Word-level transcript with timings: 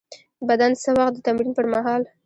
بدن 0.49 0.71
څه 0.83 0.89
وخت 0.97 1.13
د 1.15 1.19
تمرین 1.25 1.51
پر 1.57 1.65
مهال 1.73 2.01